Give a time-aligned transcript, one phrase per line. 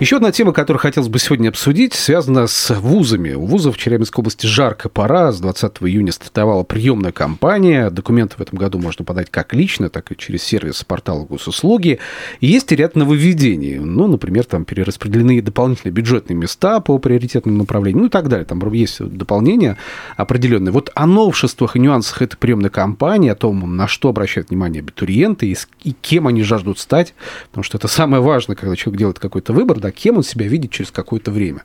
[0.00, 3.34] Еще одна тема, которую хотелось бы сегодня обсудить, связана с вузами.
[3.34, 5.30] У вузов в Челябинской области жарко пора.
[5.30, 7.90] С 20 июня стартовала приемная кампания.
[7.90, 12.00] Документы в этом году можно подать как лично, так и через сервис портала госуслуги.
[12.40, 13.76] Есть и ряд нововведений.
[13.78, 18.44] Ну, например, там перераспределены дополнительные бюджетные места по приоритетным направлениям, ну и так далее.
[18.44, 19.78] Там есть дополнения
[20.16, 20.72] определенные.
[20.72, 25.46] Вот о новшествах и нюансах этой приемной кампании, о том, на что обращают внимание абитуриенты
[25.46, 27.14] и, и кем они жаждут стать,
[27.50, 30.70] потому что это самое важное, когда человек делает какой-то выбор, да, кем он себя видит
[30.70, 31.62] через какое-то время.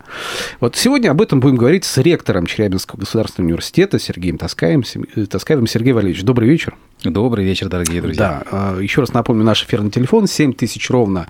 [0.60, 4.84] Вот сегодня об этом будем говорить с ректором Челябинского государственного университета Сергеем Таскаевым.
[5.28, 6.76] Таскаевым Сергей Валерьевич, добрый вечер.
[7.04, 8.44] Добрый вечер, дорогие друзья.
[8.52, 11.28] Да, а, еще раз напомню, наш эфирный телефон 7000 ровно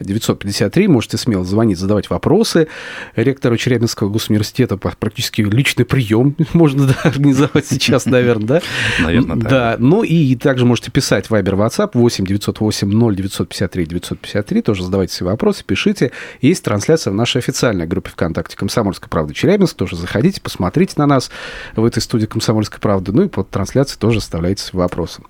[0.00, 0.88] 953.
[0.88, 2.66] Можете смело звонить, задавать вопросы.
[3.14, 8.62] Ректору Челябинского госуниверситета практически личный прием можно да, организовать сейчас, наверное, да?
[8.98, 9.48] Наверное, да.
[9.48, 14.62] Да, ну и также можете писать в Viber WhatsApp 8 908 0 953 953.
[14.62, 16.10] Тоже задавайте свои вопросы, пишите.
[16.40, 19.76] Есть трансляция в нашей официальной группе ВКонтакте «Комсомольская правда Челябинск».
[19.76, 21.30] Тоже заходите, посмотрите на нас
[21.76, 23.12] в этой студии «Комсомольской правды».
[23.12, 25.22] Ну и под трансляцией тоже оставляйте свои вопросы вопросы.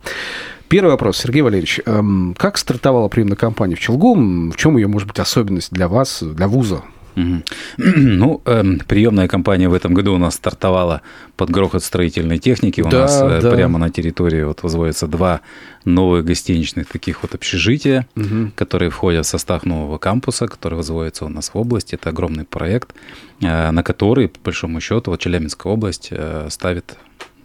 [0.69, 1.81] Первый вопрос, Сергей Валерьевич.
[1.85, 4.15] Эм, как стартовала приемная кампания в Челгу?
[4.15, 6.83] В чем ее, может быть, особенность для вас, для вуза?
[7.77, 11.03] Ну, э, приемная кампания в этом году у нас стартовала
[11.37, 12.81] под грохот строительной техники.
[12.81, 13.51] У да, нас э, да.
[13.51, 15.43] прямо на территории вот возводятся два
[15.85, 18.53] новых гостиничных таких вот общежития, угу.
[18.55, 21.97] которые входят в состав нового кампуса, который возводится у нас в области.
[21.97, 22.95] Это огромный проект,
[23.43, 26.97] э, на который, по большому счету, вот Челябинская область э, ставит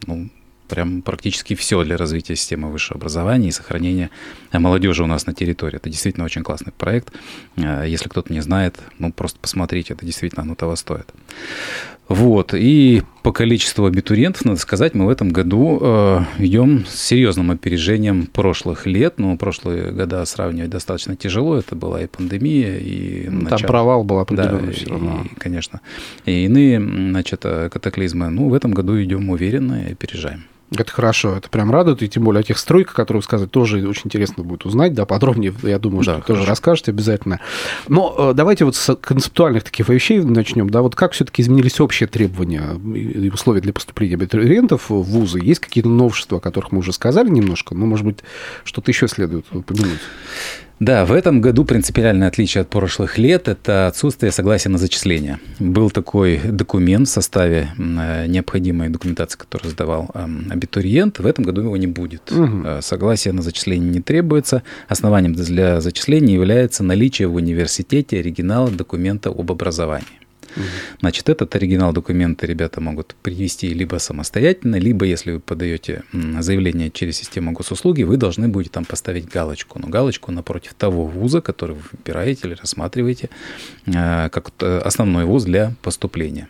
[0.06, 0.30] ну,
[0.68, 4.10] прям практически все для развития системы высшего образования и сохранения
[4.52, 5.78] молодежи у нас на территории.
[5.78, 7.14] Это действительно очень классный проект.
[7.56, 11.12] Э, если кто-то не знает, ну просто посмотрите, это действительно оно того стоит.
[12.08, 12.54] Вот.
[12.54, 18.28] И по количеству абитуриентов, надо сказать, мы в этом году э, идем с серьезным опережением
[18.28, 19.16] прошлых лет.
[19.18, 21.58] Но ну, прошлые года сравнивать достаточно тяжело.
[21.58, 23.28] Это была и пандемия, и...
[23.28, 23.68] Ну, там начало...
[23.68, 25.26] провал был определенный да, все равно.
[25.26, 25.82] И, конечно.
[26.26, 28.30] И иные значит, э, катаклизмы.
[28.30, 30.46] Ну, в этом году идем уверенно и опережаем.
[30.76, 34.04] Это хорошо, это прям радует, и тем более о тех стройках, которые сказать, тоже очень
[34.06, 37.40] интересно будет узнать, да, подробнее, я думаю, что да, тоже расскажете обязательно.
[37.88, 42.08] Но э, давайте вот с концептуальных таких вещей начнем, да, вот как все-таки изменились общие
[42.08, 45.40] требования и условия для поступления абитуриентов в вузы?
[45.42, 48.20] Есть какие-то новшества, о которых мы уже сказали немножко, но, может быть,
[48.66, 50.02] что-то еще следует упомянуть?
[50.80, 55.40] Да, в этом году принципиальное отличие от прошлых лет– это отсутствие согласия на зачисление.
[55.60, 61.18] Был такой документ в составе необходимой документации, которую сдавал эм, абитуриент.
[61.18, 62.32] В этом году его не будет.
[62.32, 62.82] Угу.
[62.82, 64.62] Согласие на зачисление не требуется.
[64.88, 70.06] Основанием для зачисления является наличие в университете оригинала документа об образовании.
[71.00, 76.04] Значит, этот оригинал документа ребята могут привести либо самостоятельно, либо если вы подаете
[76.40, 79.80] заявление через систему госуслуги, вы должны будете там поставить галочку.
[79.80, 83.30] Но галочку напротив того вуза, который вы выбираете или рассматриваете
[83.86, 86.48] э, как основной вуз для поступления.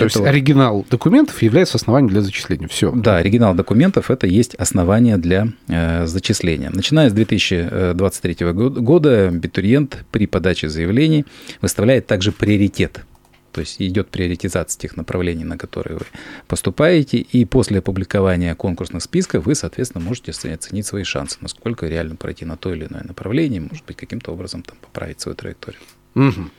[0.00, 2.68] То есть оригинал документов является основанием для зачисления.
[2.68, 2.90] Все.
[2.90, 6.70] Да, оригинал документов это есть основание для э, зачисления.
[6.72, 11.26] Начиная с 2023 года абитуриент при подаче заявлений
[11.60, 13.04] выставляет также приоритет
[13.52, 16.06] то есть идет приоритизация тех направлений, на которые вы
[16.46, 22.44] поступаете, и после опубликования конкурсных списков вы, соответственно, можете оценить свои шансы, насколько реально пройти
[22.44, 25.80] на то или иное направление, может быть, каким-то образом там поправить свою траекторию.
[26.14, 26.50] Угу.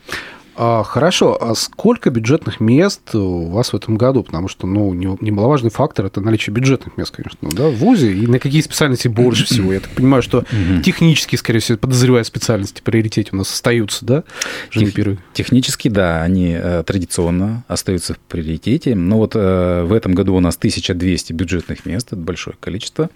[0.63, 4.21] А, хорошо, а сколько бюджетных мест у вас в этом году?
[4.21, 8.13] Потому что, ну, немаловажный фактор– это наличие бюджетных мест, конечно, да, в ВУЗе.
[8.13, 9.73] И на какие специальности больше всего?
[9.73, 10.45] Я так понимаю, что
[10.83, 14.23] технические, скорее всего, подозревая специальности, приоритете у нас остаются, да,
[14.71, 18.93] Тех, Технически, да, они э, традиционно остаются в приоритете.
[18.93, 23.09] Но вот э, в этом году у нас 1200 бюджетных мест, это большое количество.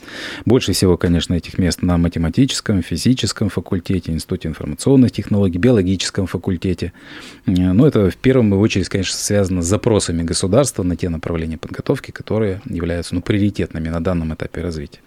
[0.46, 6.92] Больше всего, конечно, этих мест на математическом, физическом факультете, Институте информационных технологий, биологическом факультете–
[7.46, 12.62] ну, это в первую очередь, конечно, связано с запросами государства на те направления подготовки, которые
[12.66, 15.00] являются ну, приоритетными на данном этапе развития.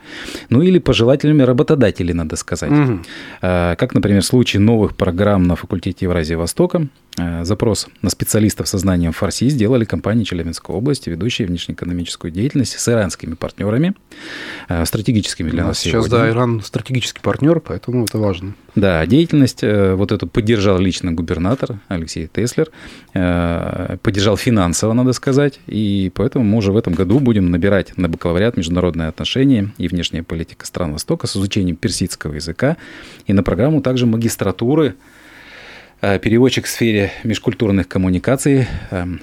[0.49, 2.71] Ну, или пожелателями работодателей, надо сказать.
[2.71, 3.01] Угу.
[3.41, 6.89] Как, например, в случае новых программ на факультете Евразии Востока,
[7.19, 12.89] а, запрос на специалистов со знанием фарси сделали компании Челябинской области, ведущие внешнеэкономическую деятельность с
[12.89, 13.95] иранскими партнерами,
[14.85, 16.19] стратегическими для нас Сейчас, сегодня.
[16.19, 18.55] да, Иран стратегический партнер, поэтому это важно.
[18.79, 22.69] Да, деятельность э, вот эту поддержал лично губернатор Алексей Теслер,
[23.13, 28.09] э, поддержал финансово, надо сказать, и поэтому мы уже в этом году будем набирать на
[28.09, 32.77] бакалавриат международные отношения и внешняя политика стран Востока с изучением персидского языка
[33.27, 34.95] и на программу также магистратуры
[36.01, 38.69] Э, переводчик в сфере межкультурных коммуникаций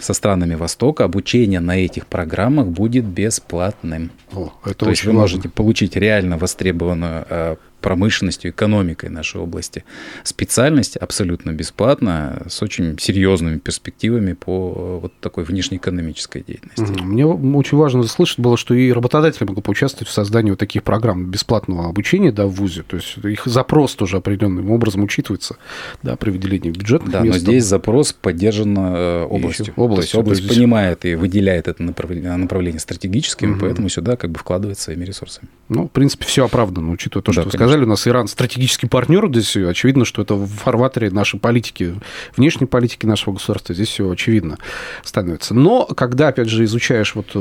[0.01, 1.05] со странами Востока.
[1.05, 4.11] Обучение на этих программах будет бесплатным.
[4.33, 5.21] О, это То есть вы важно.
[5.21, 9.83] можете получить реально востребованную промышленностью, экономикой нашей области.
[10.23, 17.03] Специальность абсолютно бесплатно, с очень серьезными перспективами по э, вот такой внешнеэкономической деятельности.
[17.03, 21.25] Мне очень важно слышать было, что и работодатели могут поучаствовать в создании вот таких программ
[21.27, 22.81] бесплатного обучения да, в ВУЗе.
[22.81, 25.57] То есть их запрос тоже определенным образом учитывается
[26.01, 27.35] да, при выделении бюджетных Да, мест.
[27.35, 29.73] но здесь запрос поддержан э, областью.
[29.75, 33.59] Область, То есть область понимает и выделяет это направление, направление стратегическим, угу.
[33.61, 35.49] поэтому сюда как бы вкладывает своими ресурсами.
[35.69, 38.27] Ну, в принципе, все оправдано, учитывая то, что да, вы сказали сказали, у нас Иран
[38.27, 41.95] стратегический партнер, здесь очевидно, что это в фарватере нашей политики,
[42.37, 44.57] внешней политики нашего государства, здесь все очевидно
[45.03, 45.53] становится.
[45.53, 47.35] Но когда, опять же, изучаешь вот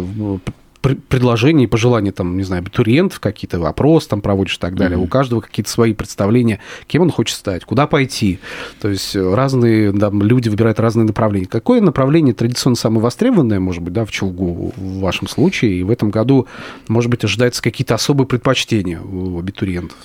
[1.08, 4.98] предложения и пожелания, там, не знаю, абитуриентов, какие-то вопросы там проводишь и так далее.
[4.98, 5.04] Mm-hmm.
[5.04, 8.38] У каждого какие-то свои представления, кем он хочет стать, куда пойти.
[8.80, 11.46] То есть разные там, люди выбирают разные направления.
[11.46, 15.74] Какое направление традиционно самое востребованное, может быть, да, в Челгу в вашем случае?
[15.74, 16.48] И в этом году,
[16.88, 19.96] может быть, ожидаются какие-то особые предпочтения у абитуриентов?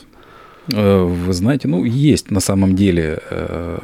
[0.71, 3.79] Э, вы знаете, ну, есть на самом деле э,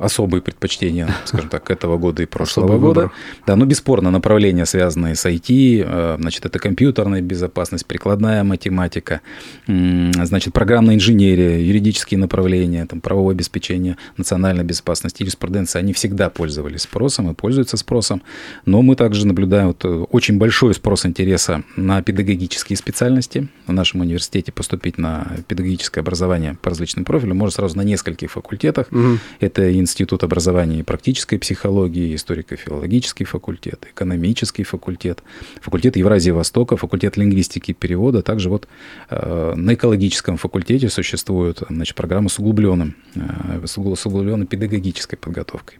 [0.00, 3.00] особые предпочтения, скажем так, этого года и прошлого Особый года.
[3.00, 3.14] Выбор.
[3.46, 9.20] Да, ну, бесспорно, направления, связанные с IT, э, значит, это компьютерная безопасность, прикладная математика,
[9.66, 17.30] значит, программная инженерия, юридические направления, там, правовое обеспечение, национальной безопасности, юриспруденция, они всегда пользовались спросом
[17.30, 18.22] и пользуются спросом.
[18.64, 23.48] Но мы также наблюдаем вот очень большой спрос интереса на педагогические специальности.
[23.66, 28.86] В нашем университете поступить на педагогическое образования по различным профилям, можно сразу на нескольких факультетах.
[28.92, 29.18] Угу.
[29.40, 35.22] Это Институт образования и практической психологии, историко-филологический факультет, экономический факультет,
[35.60, 38.22] факультет Евразии Востока, факультет лингвистики и перевода.
[38.22, 38.68] Также вот
[39.10, 45.78] э, на экологическом факультете существует значит, программа с углубленным, э, с углубленной педагогической подготовкой.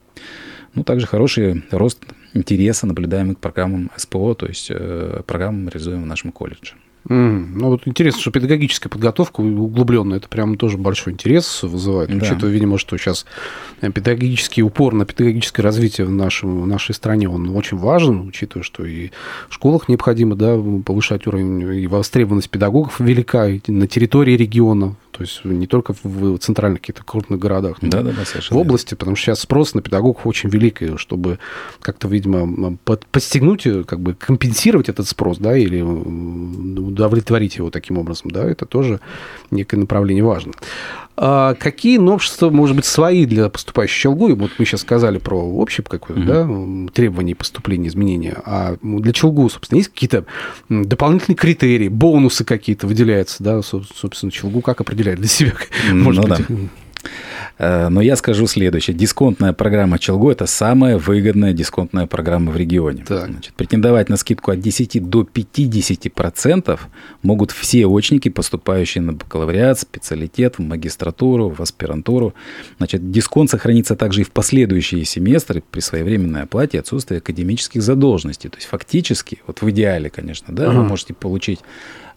[0.75, 6.07] Ну, также хороший рост интереса наблюдаемый к программам СПО, то есть э, программам, реализуемым в
[6.07, 6.75] нашем колледже.
[7.09, 7.51] Mm.
[7.55, 12.17] Ну вот интересно, что педагогическая подготовка углубленная, это прям тоже большой интерес вызывает, да.
[12.17, 13.27] учитывая, видимо, что сейчас
[13.81, 18.65] э, педагогический упор на педагогическое развитие в, нашем, в нашей стране, он очень важен, учитывая,
[18.65, 19.11] что и
[19.49, 25.23] в школах необходимо да, повышать уровень, и востребованность педагогов велика и на территории региона, то
[25.23, 29.27] есть не только в центральных каких-то крупных городах, но да, да, в области, потому что
[29.27, 31.39] сейчас спрос на педагогов очень великий, чтобы
[31.81, 38.45] как-то, видимо, подстегнуть, как бы компенсировать этот спрос, да, или удовлетворить его таким образом, да,
[38.45, 39.01] это тоже
[39.51, 40.53] некое направление важно.
[41.19, 44.35] А какие новшества, может быть, свои для поступающих в Челгу?
[44.35, 46.87] Вот мы сейчас сказали про общее какое-то, mm-hmm.
[46.87, 48.37] да, требования поступления, изменения.
[48.45, 50.27] А для Челгу, собственно, есть какие-то
[50.69, 55.53] дополнительные критерии, бонусы какие-то выделяются, да, собственно, Челгу как определяет для себя?
[55.91, 56.47] Может ну, быть.
[56.49, 56.55] Да.
[57.59, 58.97] Э, но я скажу следующее.
[58.97, 63.05] Дисконтная программа Челгу– это самая выгодная дисконтная программа в регионе.
[63.07, 63.31] Так.
[63.31, 66.79] Значит, претендовать на скидку от 10 до 50%
[67.23, 72.35] могут все очники, поступающие на бакалавриат, специалитет, в магистратуру, в аспирантуру.
[72.79, 78.51] Значит, дисконт сохранится также и в последующие семестры при своевременной оплате отсутствия академических задолженностей.
[78.51, 80.79] То есть фактически, вот в идеале, конечно, да, ага.
[80.79, 81.61] вы можете получить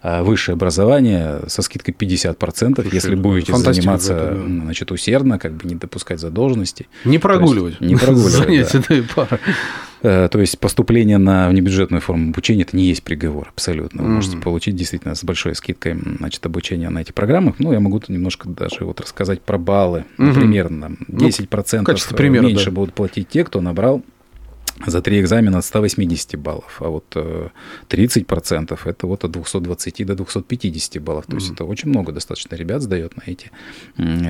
[0.02, 4.62] высшее образование со скидкой 50%, Слушай, если будете заниматься это, да.
[4.64, 6.86] значит, усердно, как бы не допускать задолженности.
[7.04, 7.76] Не прогуливать.
[7.80, 8.32] Есть, не прогуливать.
[8.32, 9.04] Занятия, да.
[9.14, 9.40] пара.
[10.02, 14.02] Э, то есть поступление на внебюджетную форму обучения это не есть приговор абсолютно.
[14.02, 14.12] Вы mm-hmm.
[14.12, 17.56] можете получить действительно с большой скидкой значит, обучение на этих программах.
[17.58, 20.04] Ну, я могу немножко даже вот рассказать про баллы.
[20.16, 20.24] Mm-hmm.
[20.24, 22.70] Например, 10% ну, примера, меньше да.
[22.70, 24.02] будут платить те, кто набрал
[24.86, 27.16] за три экзамена от 180 баллов, а вот
[27.88, 31.26] 30% э, это вот от 220 до 250 баллов.
[31.26, 31.34] То mm-hmm.
[31.36, 33.50] есть это очень много достаточно ребят сдает на эти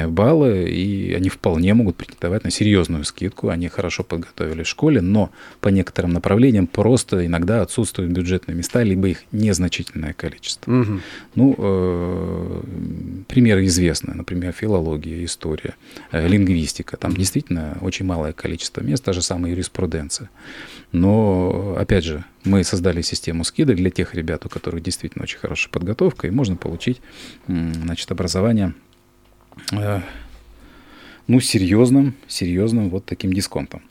[0.07, 3.49] баллы, и они вполне могут претендовать на серьезную скидку.
[3.49, 5.31] Они хорошо подготовили в школе, но
[5.61, 10.71] по некоторым направлениям просто иногда отсутствуют бюджетные места, либо их незначительное количество.
[10.71, 11.01] Mm-hmm.
[11.37, 12.63] Ну, э,
[13.29, 15.75] примеры известны, например, филология, история,
[16.11, 16.97] э, лингвистика.
[16.97, 17.19] Там mm-hmm.
[17.19, 20.31] действительно очень малое количество мест, та же самая юриспруденция.
[20.93, 25.71] Но, опять же, мы создали систему скидок для тех ребят, у которых действительно очень хорошая
[25.71, 27.01] подготовка, и можно получить
[27.47, 28.75] значит, образование
[29.73, 30.01] э,
[31.27, 33.83] ну, серьезным, серьезным вот таким дисконтом.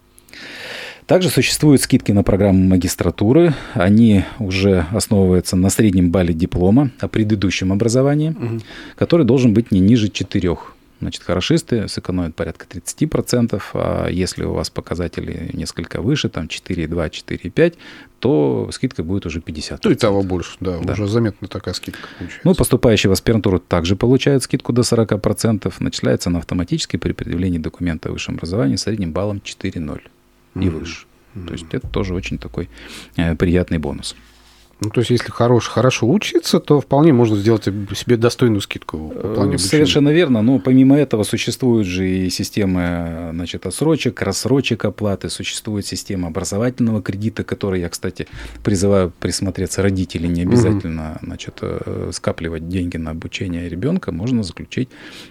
[1.06, 3.56] Также существуют скидки на программу магистратуры.
[3.74, 8.60] Они уже основываются на среднем балле диплома о предыдущем образовании, угу.
[8.96, 14.70] который должен быть не ниже четырех Значит, хорошисты сэкономят порядка 30%, а если у вас
[14.70, 17.75] показатели несколько выше, там 4,2, 4,5,
[18.20, 19.77] то скидка будет уже 50%.
[19.79, 20.94] То и того больше, да, да.
[20.94, 22.41] уже заметна такая скидка получается.
[22.44, 28.10] Ну, поступающий в аспирантуру также получает скидку до 40%, начисляется она автоматически при предъявлении документа
[28.10, 30.01] о высшем образовании средним баллом 4,0
[30.56, 30.65] mm-hmm.
[30.65, 31.06] и выше.
[31.36, 31.48] Mm-hmm.
[31.48, 32.70] То есть это тоже очень такой
[33.15, 34.15] э, приятный бонус.
[34.81, 39.27] Ну, то есть, если хорош, хорошо учиться, то вполне можно сделать себе достойную скидку по
[39.27, 39.57] плане обучения.
[39.57, 40.41] Совершенно верно.
[40.41, 47.43] Но помимо этого существуют же и системы значит, отсрочек, рассрочек оплаты, существует система образовательного кредита,
[47.43, 48.27] который я, кстати,
[48.63, 50.29] призываю присмотреться родителей.
[50.29, 51.25] Не обязательно угу.
[51.25, 54.13] значит, э, скапливать деньги на обучение ребенка.
[54.13, 54.88] Можно заключить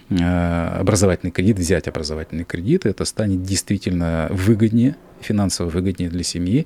[0.09, 2.85] э, образовательный кредит, взять образовательный кредит.
[2.85, 6.65] Это станет действительно выгоднее, финансово выгоднее для семьи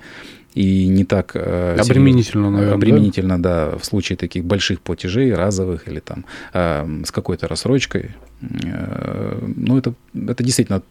[0.56, 1.32] и не так...
[1.36, 2.76] Э, обременительно, наверное.
[2.76, 3.72] Обременительно, да?
[3.72, 8.12] да, в случае таких больших платежей, разовых или там э, с какой-то рассрочкой.
[8.42, 10.82] Э, ну, это, это действительно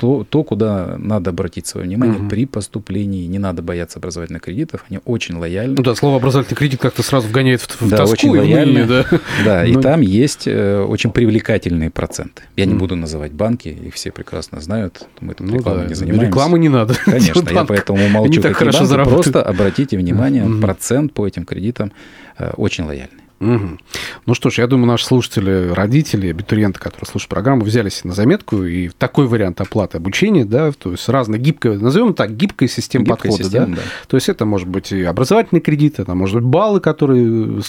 [0.00, 2.30] то, то, куда надо обратить свое внимание угу.
[2.30, 3.26] при поступлении.
[3.26, 5.74] Не надо бояться образовательных кредитов, они очень лояльны.
[5.76, 8.12] Ну да, слово образовательный кредит как-то сразу вгоняет в, в да, тоску.
[8.14, 8.86] очень лояльны.
[8.86, 9.04] Да,
[9.44, 9.78] да Но...
[9.78, 12.44] и там есть э, очень привлекательные проценты.
[12.56, 15.88] Я не буду называть банки, их все прекрасно знают, мы тут ну, рекламой да.
[15.88, 16.26] не занимаемся.
[16.28, 16.94] Рекламы не надо.
[17.04, 18.40] Конечно, я поэтому молчу.
[18.40, 21.92] так хорошо банки, Просто обратите внимание, процент по этим кредитам
[22.38, 23.20] э, очень лояльный.
[23.40, 23.78] Угу.
[24.26, 28.64] Ну что ж, я думаю, наши слушатели, родители, абитуриенты, которые слушают программу, взялись на заметку,
[28.64, 33.30] и такой вариант оплаты обучения, да, то есть разная гибкая, назовем так, гибкая система гибкая
[33.30, 33.74] подхода, система, да?
[33.76, 33.82] да.
[34.08, 37.62] То есть это может быть и образовательный кредит, это может быть баллы, которые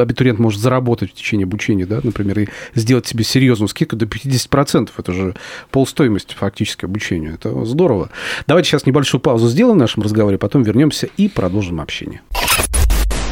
[0.00, 4.90] абитуриент может заработать в течение обучения, да, например, и сделать себе серьезную скидку до 50%,
[4.96, 5.34] это же
[5.72, 8.10] полстоимости фактически обучению, это здорово.
[8.46, 12.20] Давайте сейчас небольшую паузу сделаем в нашем разговоре, потом вернемся и продолжим общение.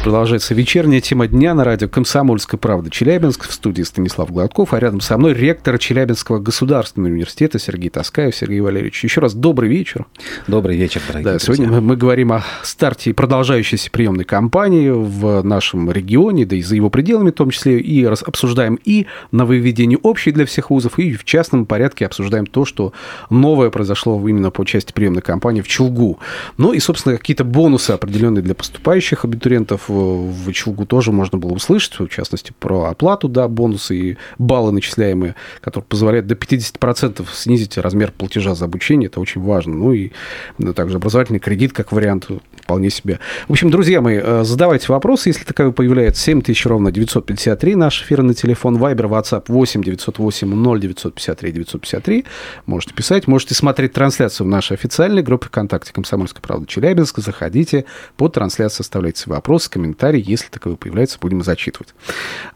[0.05, 3.49] Продолжается вечерняя тема дня на радио «Комсомольская правда» Челябинск.
[3.49, 8.35] В студии Станислав Гладков, а рядом со мной ректор Челябинского государственного университета Сергей Таскаев.
[8.35, 10.05] Сергей Валерьевич, еще раз добрый вечер.
[10.45, 15.89] Добрый вечер, дорогие да, Сегодня мы, мы говорим о старте продолжающейся приемной кампании в нашем
[15.89, 20.35] регионе, да и за его пределами в том числе, и раз, обсуждаем и нововведение общее
[20.35, 22.93] для всех вузов, и в частном порядке обсуждаем то, что
[23.31, 26.19] новое произошло именно по части приемной кампании в Челгу.
[26.59, 31.99] Ну и, собственно, какие-то бонусы определенные для поступающих абитуриентов в Челгу тоже можно было услышать,
[31.99, 38.11] в частности, про оплату, да, бонусы и баллы начисляемые, которые позволяют до 50% снизить размер
[38.11, 39.07] платежа за обучение.
[39.07, 39.75] Это очень важно.
[39.75, 40.11] Ну и
[40.75, 42.27] также образовательный кредит как вариант
[42.65, 43.19] вполне себе.
[43.47, 46.23] В общем, друзья мои, э, задавайте вопросы, если таковой появляется.
[46.23, 52.25] 7000 ровно 953 наш эфирный телефон, Viber, WhatsApp 8 908 0 953 953.
[52.65, 57.19] Можете писать, можете смотреть трансляцию в нашей официальной группе ВКонтакте «Комсомольская правда Челябинск».
[57.19, 57.85] Заходите,
[58.17, 60.23] под трансляцию оставляйте свои вопросы, комментарии.
[60.25, 61.93] Если таковые появляются, будем зачитывать.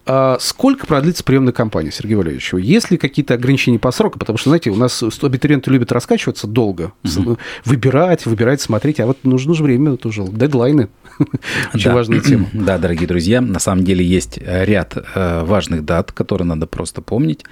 [0.08, 2.54] А сколько продлится приемная кампания, Сергей Валерьевич?
[2.56, 4.18] Есть ли какие-то ограничения по сроку?
[4.18, 7.38] Потому что, знаете, у нас абитуриенты любят раскачиваться долго, угу.
[7.64, 10.90] выбирать, выбирать, смотреть, а вот нужно же время тоже дедлайны.
[11.74, 11.94] Очень да.
[11.94, 12.48] важная тема.
[12.54, 17.44] Да, дорогие друзья, на самом деле есть ряд э, важных дат, которые надо просто помнить.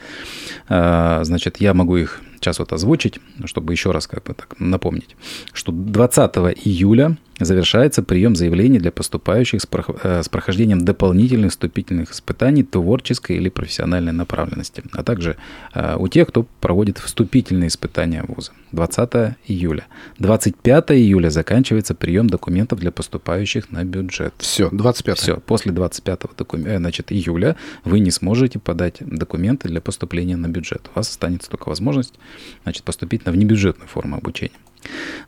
[0.69, 5.15] Э, значит, я могу их сейчас вот озвучить, чтобы еще раз как бы так напомнить,
[5.53, 9.67] что 20 июля завершается прием заявлений для поступающих с
[10.03, 15.37] э, прохождением дополнительных вступительных испытаний творческой или профессиональной направленности, а также
[15.73, 18.51] э, у тех, кто проводит вступительные испытания вуза.
[18.71, 19.85] 20 июля.
[20.19, 24.33] 25 июля заканчивается прием документов для поступающих на бюджет.
[24.39, 25.17] Все, 25.
[25.17, 26.65] Все, после 25 докум...
[26.65, 30.89] Э, значит, июля вы не сможете подать документы для поступления на бюджет.
[30.93, 32.15] У вас останется только возможность
[32.63, 34.57] значит, поступить на внебюджетную форму обучения.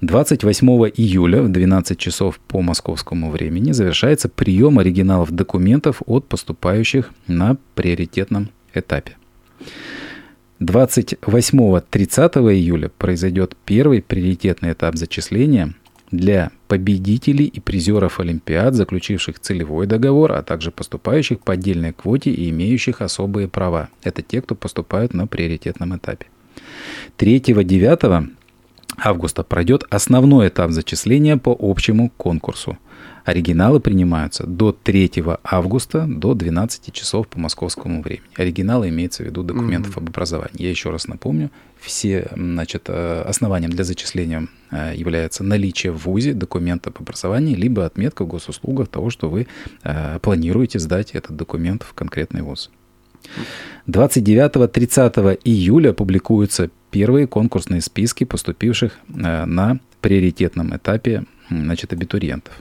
[0.02, 7.58] 28 июля в 12 часов по московскому времени завершается прием оригиналов документов от поступающих на
[7.76, 9.16] приоритетном этапе.
[10.62, 15.74] 28-30 июля произойдет первый приоритетный этап зачисления
[16.12, 22.50] для победителей и призеров Олимпиад, заключивших целевой договор, а также поступающих по отдельной квоте и
[22.50, 23.90] имеющих особые права.
[24.04, 26.28] Это те, кто поступают на приоритетном этапе.
[27.18, 28.30] 3-9
[29.04, 32.78] августа пройдет основной этап зачисления по общему конкурсу.
[33.26, 38.28] Оригиналы принимаются до 3 августа до 12 часов по московскому времени.
[38.36, 40.04] Оригиналы имеется в виду документов mm-hmm.
[40.04, 40.64] об образовании.
[40.64, 46.34] Я еще раз напомню, все значит, э, основанием для зачисления э, является наличие в ВУЗе
[46.34, 49.48] документа об образовании, либо отметка в госуслугах того, что вы
[49.84, 52.72] э, планируете сдать этот документ в конкретный ВУЗ.
[53.88, 62.54] 29-30 июля публикуются первые конкурсные списки поступивших на приоритетном этапе значит, абитуриентов.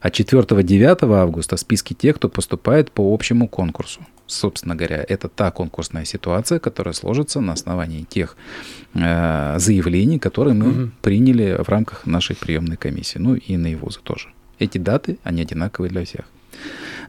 [0.00, 4.00] А 4-9 августа списки тех, кто поступает по общему конкурсу.
[4.26, 8.36] Собственно говоря, это та конкурсная ситуация, которая сложится на основании тех
[8.94, 10.90] э, заявлений, которые мы угу.
[11.02, 13.18] приняли в рамках нашей приемной комиссии.
[13.18, 14.28] Ну и на вузы тоже.
[14.58, 16.24] Эти даты, они одинаковые для всех.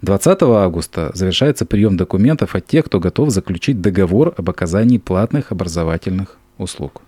[0.04, 6.38] 20 августа завершается прием документов от тех, кто готов заключить договор об оказании платных образовательных
[6.58, 7.02] услуг.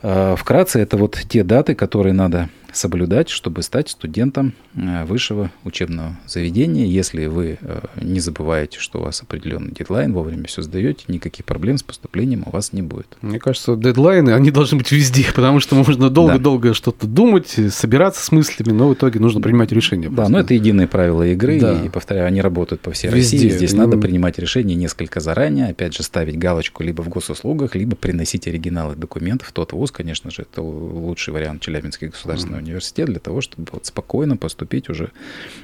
[0.00, 6.16] Э, вкратце, это вот те даты, которые надо соблюдать, чтобы стать студентом э, высшего учебного
[6.26, 6.86] заведения.
[6.86, 11.78] Если вы э, не забываете, что у вас определенный дедлайн, вовремя все сдаете, никаких проблем
[11.78, 13.16] с поступлением у вас не будет.
[13.20, 16.74] Мне кажется, дедлайны, они должны быть везде, потому что можно долго-долго да.
[16.74, 20.08] что-то думать, собираться с мыслями, но в итоге нужно принимать решения.
[20.08, 21.82] Да, но это единые правила игры, да.
[21.84, 23.36] и, повторяю, они работают по всей везде.
[23.36, 23.50] России.
[23.50, 23.76] Здесь и...
[23.76, 28.94] надо принимать решения несколько заранее, опять же, ставить галочку либо в госуслугах, либо приносить оригиналы
[28.94, 33.40] документов в тот вуз, конечно же, это лучший вариант Челябинский государственный mm университет для того,
[33.40, 35.10] чтобы вот спокойно поступить уже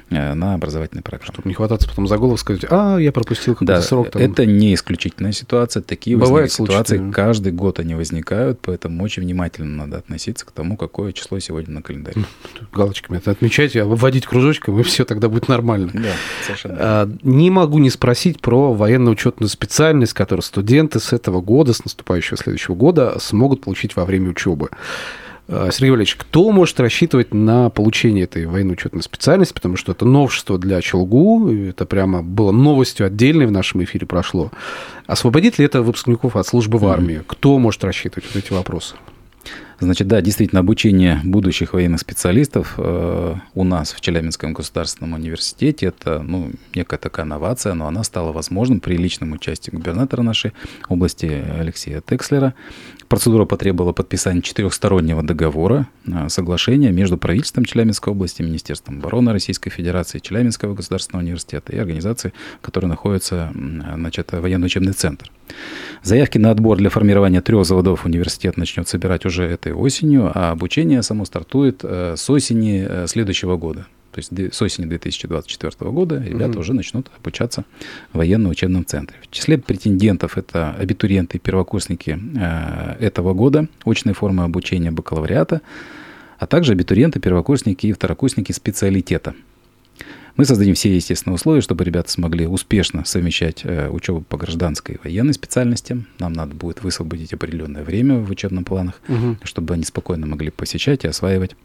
[0.09, 1.31] э, на образовательной программе.
[1.31, 4.11] Чтобы не хвататься потом за голову сказать, а, я пропустил какой-то да, срок.
[4.11, 4.21] Там...
[4.21, 5.81] Это не исключительная ситуация.
[5.81, 7.11] Такие Бывают ситуации да.
[7.11, 11.81] каждый год они возникают, поэтому очень внимательно надо относиться к тому, какое число сегодня на
[11.81, 12.23] календаре.
[12.73, 15.91] Галочками это отмечайте, а вводить кружочком, и все тогда будет нормально.
[15.93, 16.11] Да,
[16.45, 16.75] совершенно.
[16.79, 22.37] А, не могу не спросить про военно-учетную специальность, которую студенты с этого года, с наступающего
[22.37, 24.69] следующего года смогут получить во время учебы.
[25.47, 30.57] Э, Сергей Валерьевич, кто может рассчитывать на получение этой военно-учетной специальности, потому что это новшество
[30.57, 34.51] для Челгу, это прямо было новостью отдельной в нашем эфире прошло.
[35.05, 37.21] Освободит ли это выпускников от службы в армии?
[37.27, 38.95] Кто может рассчитывать вот эти вопросы?
[39.79, 46.19] Значит, да, действительно, обучение будущих военных специалистов э, у нас в Челябинском государственном университете это
[46.19, 50.53] ну, некая такая новация, но она стала возможным при личном участии губернатора нашей
[50.87, 51.25] области
[51.59, 52.53] Алексея Текслера.
[53.07, 60.19] Процедура потребовала подписания четырехстороннего договора, э, соглашения между правительством Челябинской области, Министерством обороны Российской Федерации,
[60.19, 65.31] Челябинского государственного университета и организации, которая находится, значит, военно-учебный центр.
[66.03, 71.03] Заявки на отбор для формирования трех заводов университет начнет собирать уже этой осенью, а обучение
[71.03, 73.87] само стартует э, с осени э, следующего года.
[74.15, 76.59] То есть с осени 2024 года ребята угу.
[76.61, 77.65] уже начнут обучаться
[78.13, 79.17] в военно-учебном центре.
[79.21, 85.59] В числе претендентов это абитуриенты и первокурсники э, этого года, очной формы обучения бакалавриата,
[86.39, 89.35] а также абитуриенты, первокурсники и второкурсники специалитета.
[90.37, 94.99] Мы создадим все естественные условия, чтобы ребята смогли успешно совмещать э, учебу по гражданской и
[95.03, 96.05] военной специальности.
[96.19, 99.35] Нам надо будет высвободить определенное время в учебных планах, угу.
[99.43, 101.57] чтобы они спокойно могли посещать и осваивать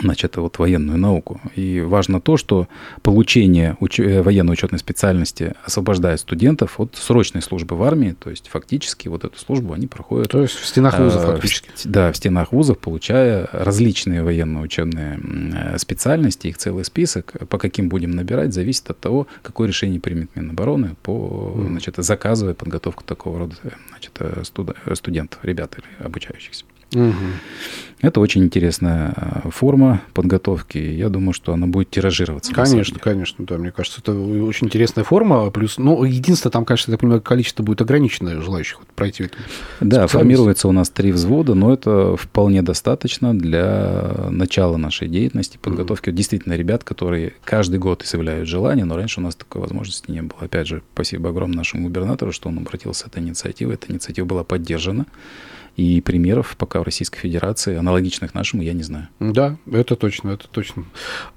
[0.00, 1.40] значит, вот военную науку.
[1.54, 2.68] И важно то, что
[3.02, 4.00] получение уч...
[4.00, 9.24] Э, военной учетной специальности освобождает студентов от срочной службы в армии, то есть фактически вот
[9.24, 10.30] эту службу они проходят...
[10.30, 11.70] То есть в стенах вузов э, фактически.
[11.74, 15.20] В, да, в стенах вузов, получая различные военно-учебные
[15.54, 20.34] э, специальности, их целый список, по каким будем набирать, зависит от того, какое решение примет
[20.36, 21.68] Минобороны по, mm.
[21.68, 23.56] значит, заказывая подготовку такого рода
[23.90, 24.18] значит,
[24.94, 26.64] студентов, ребят или обучающихся.
[26.94, 27.12] Угу.
[28.02, 30.76] Это очень интересная э, форма подготовки.
[30.76, 32.52] Я думаю, что она будет тиражироваться.
[32.52, 33.56] Конечно, конечно, да.
[33.58, 35.48] Мне кажется, это очень интересная форма.
[35.52, 39.36] Плюс, ну, единственное, там, конечно, я так понимаю, количество будет ограниченное желающих пройти эту
[39.80, 46.10] Да, формируется у нас три взвода, но это вполне достаточно для начала нашей деятельности, подготовки.
[46.10, 46.16] Угу.
[46.16, 50.40] Действительно, ребят, которые каждый год изъявляют желание, но раньше у нас такой возможности не было.
[50.40, 53.74] Опять же, спасибо огромное нашему губернатору, что он обратился с этой инициативой.
[53.74, 55.06] Эта инициатива была поддержана.
[55.76, 59.08] И примеров пока в Российской Федерации, аналогичных нашему, я не знаю.
[59.20, 60.84] Да, это точно, это точно.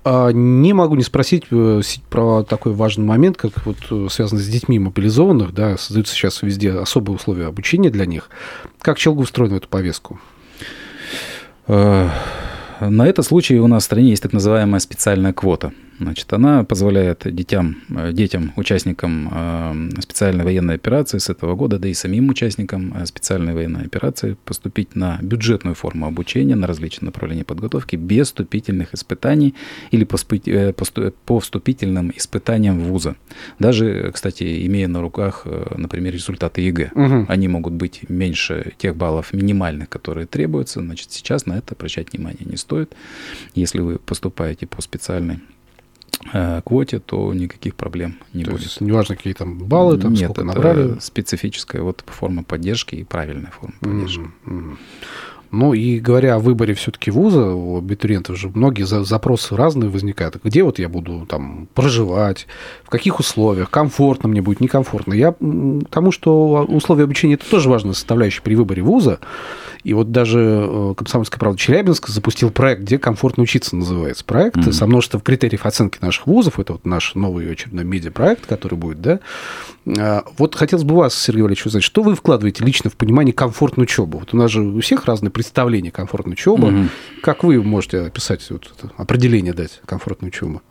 [0.04, 4.48] А не могу не спросить э, про такой важный момент, как вот э, связанный с
[4.48, 8.30] детьми мобилизованных, да, создаются сейчас везде особые условия обучения для них.
[8.82, 10.20] Как Челгу устроен в эту повестку?
[11.68, 12.10] Э,
[12.82, 17.24] на этот случай у нас в стране есть так называемая специальная квота– Значит, она позволяет
[17.34, 22.94] детям, э, детям, участникам э, специальной военной операции с этого года, да и самим участникам
[22.96, 28.94] э, специальной военной операции поступить на бюджетную форму обучения, на различные направления подготовки без вступительных
[28.94, 29.56] испытаний
[29.92, 33.16] или по вступительным испытаниям вуза.
[33.60, 36.92] Даже, кстати, имея на руках, например, результаты ЕГЭ.
[36.94, 37.26] Угу.
[37.30, 40.82] Они могут быть меньше тех баллов минимальных, которые требуются.
[40.82, 42.96] Значит, сейчас на это обращать внимание не стоит.
[43.54, 45.40] Если вы поступаете по специальной
[46.66, 48.64] квоте, то никаких проблем не то будет.
[48.64, 51.00] Есть, неважно, какие там баллы, там, Нет, сколько это набрали.
[51.00, 54.30] специфическая вот форма поддержки и правильная форма поддержки.
[54.46, 54.78] Mm-hmm.
[55.52, 60.38] Ну и говоря о выборе все-таки вуза, у абитуриентов же многие запросы разные возникают.
[60.44, 62.48] Где вот я буду там проживать,
[62.84, 65.14] в каких условиях, комфортно мне будет, некомфортно.
[65.14, 65.36] Я
[65.90, 69.20] тому, что условия обучения это тоже важная составляющая при выборе вуза.
[69.86, 74.26] И вот даже э, Комсомольская правда Челябинск запустил проект, где комфортно учиться называется.
[74.26, 74.72] Проект mm-hmm.
[74.72, 76.60] со множеством критериев оценки наших вузов.
[76.60, 79.20] Это вот наш новый очередной медиапроект, который будет, да.
[79.86, 83.84] А, вот хотелось бы вас, Сергей Валерьевич, узнать, что вы вкладываете лично в понимание комфортной
[83.84, 84.18] учебы?
[84.18, 86.70] Вот у нас же у всех разные представления комфортной учебы.
[86.70, 86.90] Mm-hmm.
[87.22, 90.62] Как вы можете описать вот это определение дать комфортной учебы?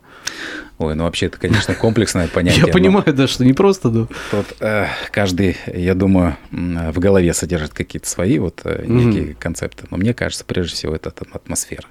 [0.79, 2.65] Ой, ну вообще это, конечно, комплексное понятие.
[2.65, 4.07] Я понимаю, да, что не просто, да.
[4.31, 9.37] Тут э, каждый, я думаю, в голове содержит какие-то свои вот э, некие mm-hmm.
[9.39, 9.85] концепты.
[9.91, 11.85] Но мне кажется, прежде всего, это атмосфера.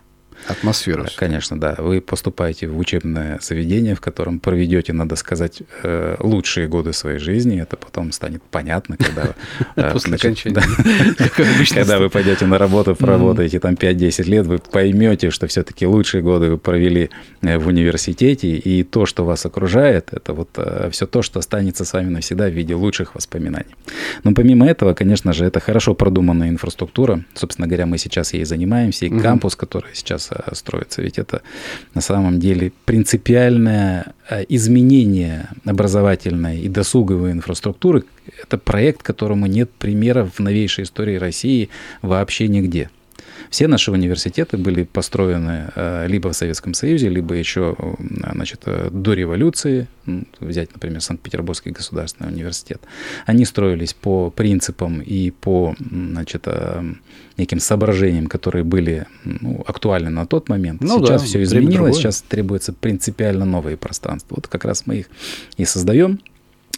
[0.46, 1.08] Атмосфера.
[1.16, 1.74] Конечно, да.
[1.78, 7.60] Вы поступаете в учебное заведение, в котором проведете, надо сказать, э, лучшие годы своей жизни.
[7.60, 9.34] Это потом станет понятно, когда...
[9.76, 10.62] Э, После окончания.
[11.74, 16.50] Когда вы пойдете на работу, проработаете там 5-10 лет, вы поймете, что все-таки лучшие годы
[16.50, 17.10] вы провели
[17.42, 20.58] э, в университете, и то, что вас окружает, это вот
[20.90, 23.74] все то, что останется с вами навсегда в виде лучших воспоминаний.
[24.24, 27.24] Но помимо этого, конечно же, это хорошо продуманная инфраструктура.
[27.34, 31.02] Собственно говоря, мы сейчас ей занимаемся, и кампус, который сейчас строится.
[31.02, 31.42] Ведь это
[31.94, 38.04] на самом деле принципиальное э, изменение образовательной и досуговой инфраструктуры.
[38.42, 41.68] Это проект, которому нет примера в новейшей истории России
[42.02, 42.90] вообще нигде.
[43.50, 47.76] Все наши университеты были построены э, либо в Советском Союзе, либо еще
[48.32, 49.86] значит, э, до революции.
[50.40, 52.80] Взять, например, Санкт-Петербургский государственный университет.
[53.26, 56.82] Они строились по принципам и по значит, э,
[57.36, 60.80] неким соображениям, которые были ну, актуальны на тот момент.
[60.80, 64.36] Ну, сейчас да, все изменилось, сейчас требуется принципиально новые пространства.
[64.36, 65.06] Вот как раз мы их
[65.56, 66.20] и создаем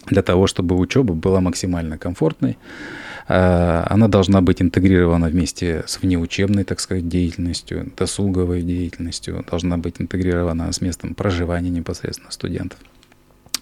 [0.07, 2.57] для того, чтобы учеба была максимально комфортной.
[3.27, 9.95] Э, она должна быть интегрирована вместе с внеучебной, так сказать, деятельностью, досуговой деятельностью, должна быть
[9.99, 12.79] интегрирована с местом проживания непосредственно студентов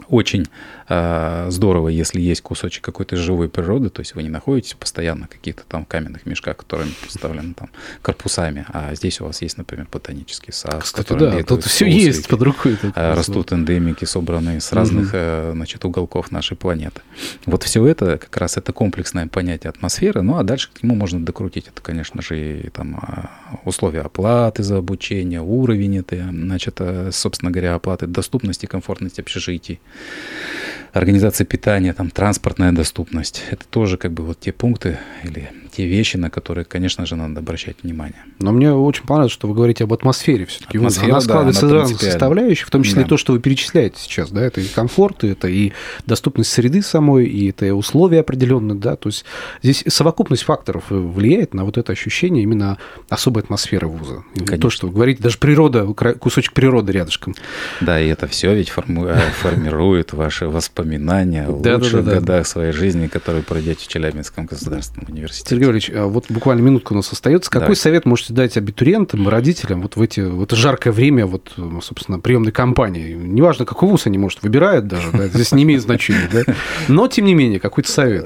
[0.10, 0.46] очень
[0.88, 5.30] э, здорово, если есть кусочек какой-то живой природы, то есть вы не находитесь постоянно в
[5.30, 7.70] каких-то там каменных мешках, которые представлены там
[8.02, 10.84] корпусами, а здесь у вас есть, например, ботанический сад.
[10.84, 12.78] Кстати, да, тут все есть под рукой.
[12.96, 15.14] Э, растут эндемики, собранные с разных угу.
[15.14, 17.02] э, значит, уголков нашей планеты.
[17.46, 21.24] Вот все это как раз это комплексное понятие атмосферы, ну а дальше к нему можно
[21.24, 21.68] докрутить.
[21.68, 27.52] Это, конечно же, и там а, условия оплаты за обучение, уровень этой, значит, э, собственно
[27.52, 30.85] говоря, оплаты, доступности, комфортности общежитий へえ。
[30.96, 33.44] Организация питания, там, транспортная доступность.
[33.52, 37.42] Это тоже как бы вот те пункты или те вещи, на которые, конечно же, надо
[37.42, 38.24] обращать внимание.
[38.40, 40.78] Но мне очень понравилось, что вы говорите об атмосфере все-таки.
[40.78, 43.10] Атмосфера, она складывается да, из составляющих, в том числе да.
[43.10, 44.32] то, что вы перечисляете сейчас.
[44.32, 45.74] Да, это и комфорт, это и
[46.06, 48.78] доступность среды самой, и это и условия определенные.
[48.78, 49.26] Да, то есть
[49.64, 52.78] здесь совокупность факторов влияет на вот это ощущение именно
[53.10, 54.24] особой атмосферы вуза.
[54.34, 54.58] Конечно.
[54.60, 57.36] То, что вы говорите, даже природа, кусочек природы рядышком.
[57.82, 63.44] Да, и это все ведь э, формирует ваши воспоминания о лучших годах своей жизни, которые
[63.44, 65.50] пройдете в Челябинском государственном университете.
[65.52, 67.50] Сергей Валерьевич, а вот буквально минутка у нас остается.
[67.50, 67.76] Какой да.
[67.76, 72.52] совет можете дать абитуриентам, родителям вот в, эти, в это жаркое время, вот, собственно, приемной
[72.52, 73.14] кампании?
[73.14, 76.54] Неважно, какой вуз они, может, выбирают даже, да, здесь не имеет значения, да?
[76.88, 78.26] Но, тем не менее, какой-то совет.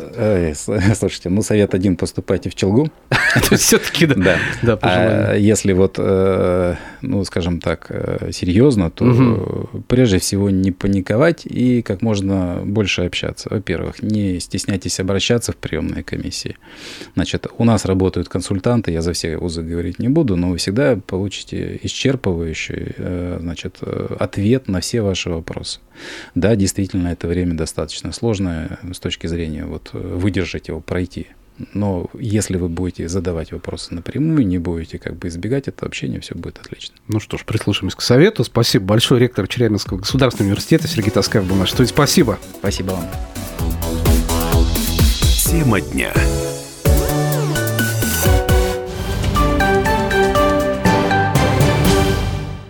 [0.95, 2.89] Слушайте, ну, совет один, поступайте в Челгу.
[3.09, 4.37] То есть все-таки, да.
[4.61, 11.45] Да, а если вот, э, ну, скажем так, э, серьезно, то прежде всего не паниковать
[11.45, 13.49] и как можно больше общаться.
[13.49, 16.57] Во-первых, не стесняйтесь обращаться в приемные комиссии.
[17.15, 20.95] Значит, у нас работают консультанты, я за все вузы говорить не буду, но вы всегда
[20.95, 25.79] получите исчерпывающий э, значит, э, ответ на все ваши вопросы.
[26.35, 31.27] Да, действительно, это время достаточно сложное с точки зрения вот, выдержать его, пройти.
[31.73, 36.35] Но если вы будете задавать вопросы напрямую, не будете как бы избегать этого общения, все
[36.35, 36.95] будет отлично.
[37.07, 38.43] Ну что ж, прислушаемся к совету.
[38.43, 39.19] Спасибо большое.
[39.19, 41.71] Ректор Челябинского государственного университета Сергей Таскаев был наш.
[41.71, 42.39] Спасибо.
[42.59, 43.07] Спасибо вам.
[45.45, 46.13] Тема дня.